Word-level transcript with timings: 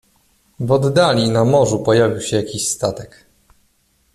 "W 0.59 0.71
oddali, 0.71 1.29
na 1.29 1.45
morzu 1.45 1.79
pojawił 1.79 2.21
się 2.21 2.35
jakiś 2.37 2.67
statek." 2.69 3.25